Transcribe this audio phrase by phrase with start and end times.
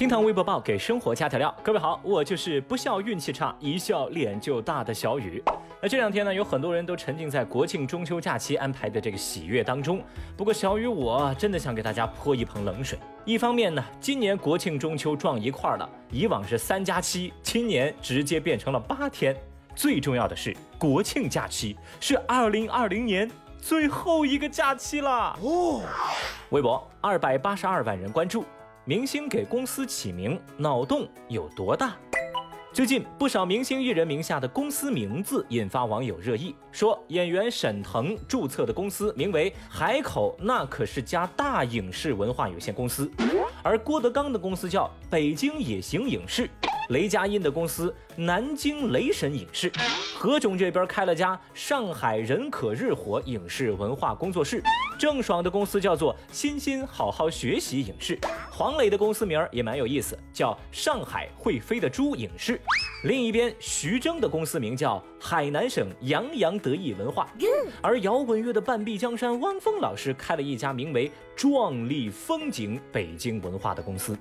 [0.00, 5.44] 听堂微博报给生活加调料，各位好，我就是不笑运气差，一笑脸就大的小雨。
[5.78, 10.02] 那这两天呢，有很多人都沉浸在国庆中秋假期安排的这个喜悦当中。
[10.38, 12.98] 不过小雨我真的想给大家泼一盆冷水。
[13.26, 19.36] 一方面呢，今年国庆中秋撞一块了，以往是三加七，今年直接变成了八天。
[19.74, 25.38] 最重要的是，国庆假期是二零二零年最后一个假期了。
[25.42, 25.82] 哦，
[26.48, 28.46] 微博二百八十二万人关注。
[28.86, 31.94] 明星给公司起名，脑洞有多大？
[32.72, 43.10] 最近不少明星艺人名下的公司名字引发网友热议，说演员沈腾注册的公司名为海口，那可是家大影视文化有限公司，
[43.62, 46.48] 而郭德纲的公司叫北京也行影视。
[46.90, 49.70] 雷佳音的公司南京雷神影视，
[50.16, 54.60] 何炅这边开了家上海人可日活影视文化工作室，
[54.98, 58.18] 郑爽的公司叫做欣欣好好学习影视，
[58.50, 62.60] 黄磊的公司名儿也蛮有意思，叫上海会飞的猪影视。
[63.04, 67.28] 另一边，徐峥的公司名叫海南省洋洋得意文化，
[67.80, 74.18] 而摇滚乐的半壁江山汪峰老师开了一家名为壮丽风景北京文化的公司。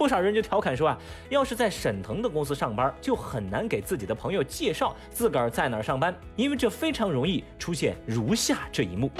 [0.00, 0.98] 不少人就调侃说啊，
[1.28, 9.10] 要是在沈腾的公司上班，就很难给自己的朋友介绍自个儿在哪儿上班，因为这非常容易出现如下这一幕。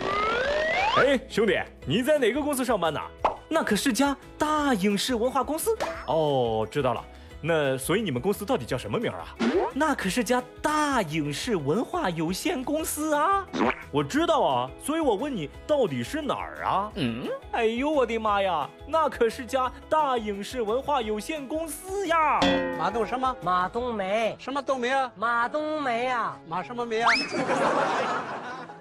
[0.97, 2.98] 哎，兄弟，你在哪个公司上班呢？
[3.47, 5.77] 那可是家大影视文化公司。
[6.06, 7.05] 哦，知道了。
[7.41, 9.34] 那所以你们公司到底叫什么名啊？
[9.72, 13.46] 那可是家大影视文化有限公司啊！
[13.91, 16.92] 我知道啊，所以我问你到底是哪儿啊？
[16.96, 22.41] 嗯，哎呦我的妈呀，那可是家大影视文化有限公司呀！
[22.78, 23.36] 马东什么？
[23.42, 24.36] 马冬梅？
[24.38, 25.11] 什么冬梅啊？
[25.16, 26.38] 马冬梅啊？
[26.48, 27.08] 马什么梅啊？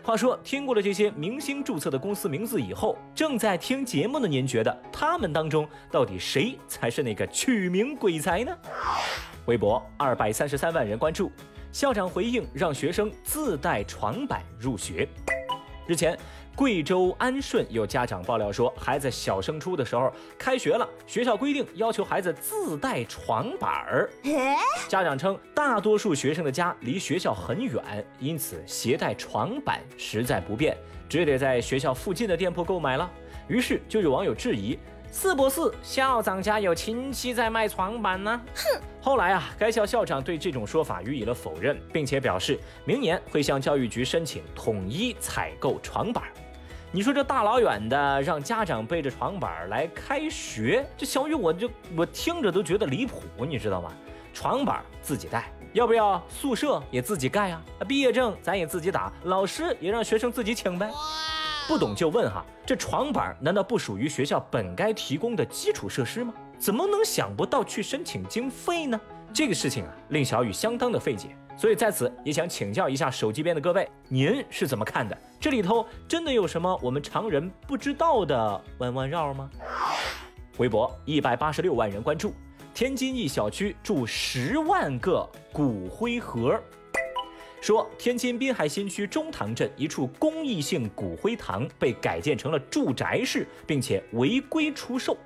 [0.10, 8.52] 话说，听过了这些明星注册的公司名字以后，正在听节目的您觉得他们当中到底谁才是那个取名鬼才呢？
[9.46, 11.32] 微博二百三十三万人关注，
[11.72, 15.08] 校长回应让学生自带床板入学。
[15.86, 16.18] 日前。
[16.60, 24.10] 贵州安顺有家长爆料说，孩子小升初的时候开学了，学校规定要求孩子自带床板儿。
[24.90, 30.76] 家长称，大多数学生的家离学校很远，因此携带床板实在不便，
[31.08, 33.10] 只得在学校附近的店铺购买了。
[33.48, 34.78] 于是就有网友质疑。
[35.14, 38.42] 是不是校长家有亲戚在卖床板呢？
[38.54, 38.82] 哼！
[39.00, 46.26] 后来啊，该校校长对这种说法予以了否认，并且表示明年会向教育局申请统一采购床板。
[46.92, 53.92] 你说这大老远的让家长背着床板来开学，这小雨我就我听着都觉得离谱，你知道吗？
[54.34, 57.62] 床板自己带，要不要宿舍也自己盖啊？
[57.88, 60.90] 毕业证咱也自己打，老师也让学生自己请呗。
[61.68, 66.34] 不懂就问哈，这床板难道不属于学校本该提供的基础设施吗？
[66.58, 69.00] 怎么能想不到去申请经费呢？
[69.32, 75.18] 这个事情啊，令小雨相当的费解，所以在此也想请教一下手机边的各位，您是怎么看的？
[75.42, 79.50] 这里头真的有什么我们常人不知道的弯弯绕吗？
[80.58, 82.34] 微博一百八十六万人关注，
[82.74, 86.58] 天津一小区住十万个骨灰盒。
[87.60, 95.18] 说，天津滨海新区中塘镇一处公益性骨灰堂被改建成了住宅式，并且违规出售。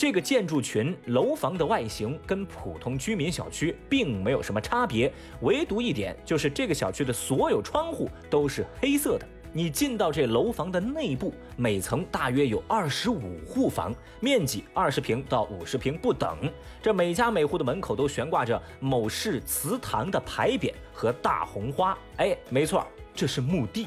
[0.00, 5.12] 这个建筑群楼房的外形跟普通居民小区并没有什么差别，
[5.42, 9.28] 唯独一点就是这个小区的所有窗户都是黑色的。
[9.52, 16.50] 你进到这楼房的内部，每层大约有二十五户房，面积二十平到五十平不等。
[16.80, 21.94] 这每家每户的门口都悬挂着某市祠堂的牌匾和大红花。
[22.16, 23.86] 哎，没错，这是墓地。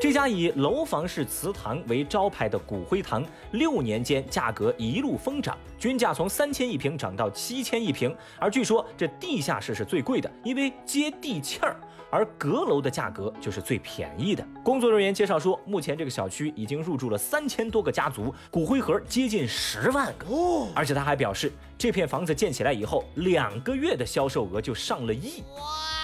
[0.00, 3.22] 这家以楼房式祠堂为招牌的骨灰堂，
[3.52, 8.16] 六年间价格一路疯涨，均价从三千一平涨到七千一平。
[8.38, 11.76] 而据说这地下室是最贵的，因为接地气儿；
[12.10, 14.42] 而阁楼的价格就是最便宜的。
[14.64, 20.26] 工作人员介绍说，目前这个小区已经入住了三千多个家族，骨灰盒接近十万个。
[20.74, 25.42] 而且他还表示，这片房子建起来以后，两个月的销售额就上了亿。
[25.58, 25.99] 哇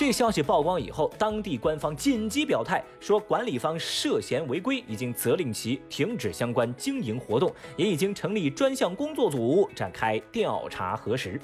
[0.00, 11.38] 这消息曝光以后，当地官方紧急表态说，管理方涉嫌违规，已经责令其停止相关经营活动，也已经成立专项工作组展开调查核实。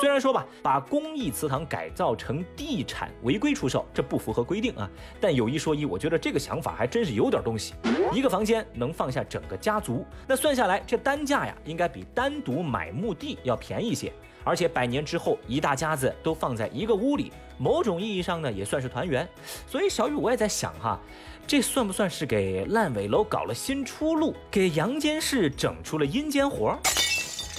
[0.00, 4.88] 虽然说吧，把公益祠堂改造成地产违规出售，这不符合规定啊，
[5.20, 7.74] 但有一说一，我觉得这个想法还真是有点东西。
[8.12, 14.12] 一个房间能放下整个家族，那算下来，这单价呀，应该比单独买墓地要便宜些。
[14.44, 19.28] 而且百年之后，一大家子都放在一个屋里，某种意义上呢，也算是团圆。
[19.66, 20.98] 所以小雨我也在想哈，
[21.44, 26.78] 这算不算是给烂尾楼搞了新出路，给阳间市整出了阴间活？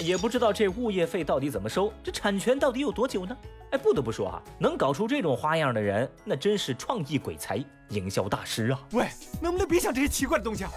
[0.00, 3.36] 也不知道这物业费到底怎么收，这产权到底有多久呢？
[3.70, 8.80] 哎，不得不说啊，能搞出这种花样的人，那真是创意鬼才、营销大师啊！
[8.92, 9.06] 喂，
[9.42, 10.70] 能不能别想这些奇怪的东西啊？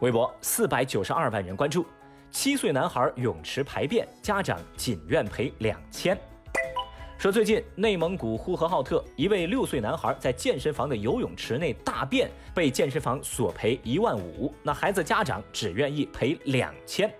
[0.00, 1.84] 微博四百九十二万人关注，
[2.30, 6.16] 七岁男孩泳池排便，家长仅愿赔两千。
[7.18, 17.12] 说最近内蒙古呼和浩特一位六岁男孩在健身房的游泳池内大便，被健身房索赔一万五，那孩子家长只愿意赔两千。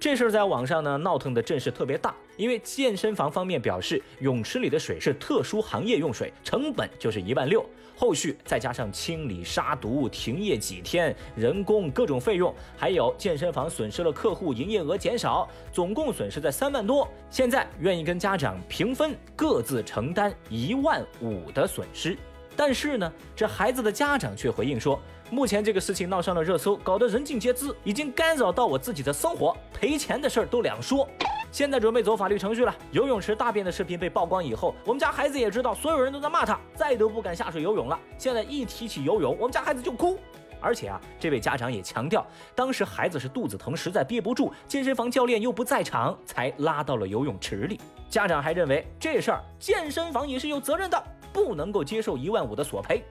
[0.00, 7.64] 这事儿在网上呢闹腾的阵势特别大，因为健身房方面表示泳池里的水是特殊行业用水，成本就是一万六，
[7.96, 17.08] 后续再加上清理杀毒、停业几天、人工各种费用，还有健身房损失了客户营业额减少，总共损失在三万多。
[17.30, 22.14] 现在愿意跟家长平分，各自承担一万五的损失。
[22.56, 25.00] 但是呢，这孩子的家长却回应说。
[25.34, 31.08] 目前这个事情闹上了热搜，搞得人尽皆知，已经干扰到我自己的生活，赔钱的事儿都两说。
[31.50, 32.72] 现在准备走法律程序了。
[32.92, 37.98] 游泳池大便的视频被曝光以后，我们家孩子也知道，所有人都在骂他，再都不敢下水游泳了。
[38.16, 40.16] 现在一提起游泳，我们家孩子就哭。
[40.60, 47.80] 而且啊，这位家长也强调，当时孩子是肚子疼，实在憋不住，健身房教练又不在场，才拉到了游泳池里。
[48.08, 53.02] 家长还认为这事儿健身房也是有责任的，不能够接受一万五的索赔。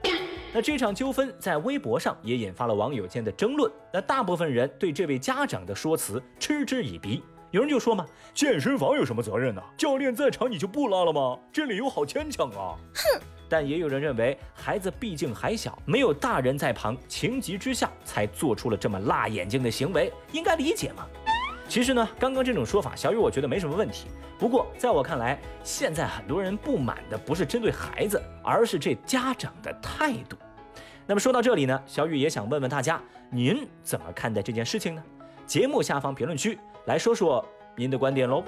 [0.54, 3.68] 那这场纠纷在微博上也引发了网友间的争论。
[3.92, 7.20] 那大部分人对这位家长的说辞嗤之以鼻。
[7.50, 9.60] 有人就说嘛，健身房有什么责任呢？
[9.76, 11.36] 教练在场你就不拉了吗？
[11.52, 12.78] 这理由好牵强啊！
[12.94, 13.20] 哼。
[13.48, 21.06] 但也有人认为，孩子毕竟还小，没有大人在旁，情急之下才做出了这么辣眼睛的行为，应该理解吗？
[21.74, 24.06] 其实呢，刚刚这种说法，小雨我觉得没什么问题。
[24.38, 30.36] 不过在我看来，现在很多人不满的不是针对孩子，而是这家长的态度。
[31.04, 35.02] 那么说到这里呢，小雨也想问问大家，您怎么看待这件事情呢？
[35.46, 37.44] 节目下方评论区来说说
[37.74, 38.44] 您的观点喽。